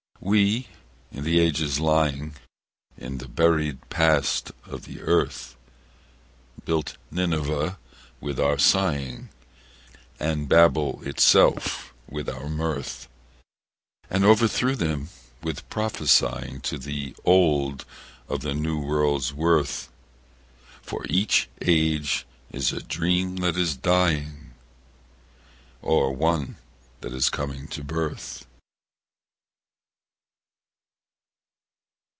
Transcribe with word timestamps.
We, 0.23 0.67
in 1.11 1.23
the 1.23 1.39
ages 1.39 1.79
lying 1.79 2.35
In 2.95 3.17
the 3.17 3.27
buried 3.27 3.89
past 3.89 4.51
of 4.65 4.85
the 4.85 5.01
earth, 5.01 5.57
Built 6.63 6.97
Nineveh 7.09 7.79
with 8.19 8.39
our 8.39 8.59
sighing, 8.59 9.29
And 10.19 10.47
Babel 10.47 11.01
itself 11.07 11.91
with 12.07 12.29
our 12.29 12.47
mirth; 12.47 13.07
And 14.11 14.23
o'erthrew 14.23 14.75
them 14.75 15.09
with 15.41 15.67
prophesying 15.71 16.61
To 16.61 16.77
the 16.77 17.15
old 17.25 17.83
of 18.29 18.41
the 18.41 18.53
new 18.53 18.79
world's 18.79 19.33
worth; 19.33 19.89
For 20.83 21.03
each 21.09 21.49
age 21.61 22.27
is 22.51 22.71
a 22.71 22.83
dream 22.83 23.37
that 23.37 23.57
is 23.57 23.75
dying, 23.75 24.53
Or 25.81 26.11
one 26.13 26.57
that 26.99 27.11
is 27.11 27.31
coming 27.31 27.67
to 27.69 27.83
birth. 27.83 28.45